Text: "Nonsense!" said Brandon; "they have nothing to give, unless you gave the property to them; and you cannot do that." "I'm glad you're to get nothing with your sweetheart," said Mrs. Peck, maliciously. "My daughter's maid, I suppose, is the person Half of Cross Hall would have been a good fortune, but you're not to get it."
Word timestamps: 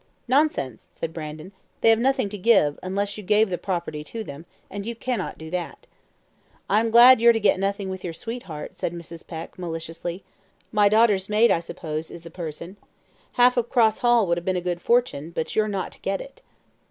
"Nonsense!" 0.27 0.87
said 0.91 1.13
Brandon; 1.13 1.51
"they 1.81 1.91
have 1.91 1.99
nothing 1.99 2.27
to 2.29 2.37
give, 2.39 2.79
unless 2.81 3.19
you 3.19 3.23
gave 3.23 3.51
the 3.51 3.57
property 3.59 4.03
to 4.05 4.23
them; 4.23 4.47
and 4.67 4.83
you 4.83 4.95
cannot 4.95 5.37
do 5.37 5.51
that." 5.51 5.85
"I'm 6.67 6.89
glad 6.89 7.21
you're 7.21 7.31
to 7.33 7.39
get 7.39 7.59
nothing 7.59 7.87
with 7.87 8.03
your 8.03 8.15
sweetheart," 8.15 8.75
said 8.75 8.93
Mrs. 8.93 9.27
Peck, 9.27 9.59
maliciously. 9.59 10.23
"My 10.71 10.89
daughter's 10.89 11.29
maid, 11.29 11.51
I 11.51 11.59
suppose, 11.59 12.09
is 12.09 12.23
the 12.23 12.31
person 12.31 12.77
Half 13.33 13.57
of 13.57 13.69
Cross 13.69 13.99
Hall 13.99 14.25
would 14.25 14.39
have 14.39 14.45
been 14.45 14.55
a 14.55 14.59
good 14.59 14.81
fortune, 14.81 15.29
but 15.29 15.55
you're 15.55 15.67
not 15.67 15.91
to 15.91 15.99
get 15.99 16.19
it." 16.19 16.41